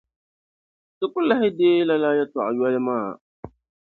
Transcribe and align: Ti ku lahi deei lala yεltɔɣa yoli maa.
Ti 0.97 1.05
ku 1.11 1.19
lahi 1.29 1.47
deei 1.57 1.85
lala 1.89 2.09
yεltɔɣa 2.17 2.51
yoli 2.57 2.79
maa. 2.87 3.07